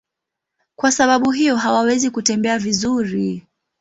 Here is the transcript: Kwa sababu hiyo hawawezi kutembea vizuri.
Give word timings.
Kwa 0.75 0.91
sababu 0.91 1.31
hiyo 1.31 1.55
hawawezi 1.55 2.11
kutembea 2.11 2.59
vizuri. 2.59 3.47